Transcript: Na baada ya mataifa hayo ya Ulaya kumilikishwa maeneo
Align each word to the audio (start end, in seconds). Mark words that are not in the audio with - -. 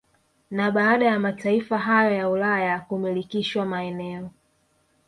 Na 0.51 0.71
baada 0.71 1.05
ya 1.05 1.19
mataifa 1.19 1.77
hayo 1.77 2.15
ya 2.15 2.29
Ulaya 2.29 2.79
kumilikishwa 2.79 3.65
maeneo 3.65 4.29